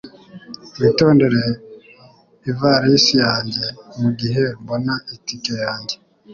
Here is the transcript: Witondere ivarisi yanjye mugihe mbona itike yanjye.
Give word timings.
Witondere 0.81 1.41
ivarisi 2.49 3.13
yanjye 3.25 3.63
mugihe 3.99 4.43
mbona 4.61 4.93
itike 5.15 5.53
yanjye. 5.63 5.95